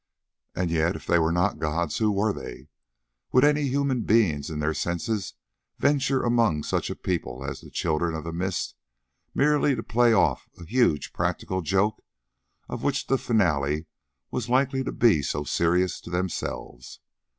[0.55, 2.69] And yet, if they were not gods, who were they?
[3.33, 5.35] Would any human beings in their senses
[5.77, 8.73] venture among such people as the Children of the Mist,
[9.35, 12.03] merely to play off a huge practical joke
[12.67, 13.85] of which the finale
[14.31, 16.99] was likely to be so serious to themselves?